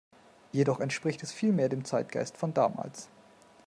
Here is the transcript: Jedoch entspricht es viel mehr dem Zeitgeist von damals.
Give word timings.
Jedoch 0.51 0.79
entspricht 0.79 1.21
es 1.21 1.31
viel 1.31 1.51
mehr 1.53 1.69
dem 1.69 1.85
Zeitgeist 1.85 2.35
von 2.35 2.55
damals. 2.55 3.07